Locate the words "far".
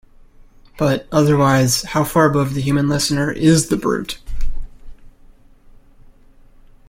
2.03-2.25